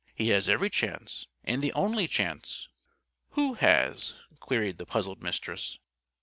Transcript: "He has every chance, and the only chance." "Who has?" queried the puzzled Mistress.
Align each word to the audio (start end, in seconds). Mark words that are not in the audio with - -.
"He 0.15 0.29
has 0.29 0.49
every 0.49 0.71
chance, 0.71 1.27
and 1.43 1.61
the 1.63 1.71
only 1.73 2.07
chance." 2.07 2.67
"Who 3.33 3.53
has?" 3.53 4.19
queried 4.39 4.79
the 4.79 4.87
puzzled 4.87 5.21
Mistress. 5.21 5.77